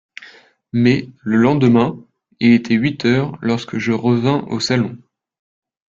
Mais, 0.73 1.09
le 1.21 1.37
lendemain, 1.37 2.03
il 2.39 2.53
était 2.53 2.73
huit 2.73 3.05
heures 3.05 3.37
lorsque 3.43 3.77
je 3.77 3.91
revins 3.91 4.43
au 4.49 4.59
salon. 4.59 4.97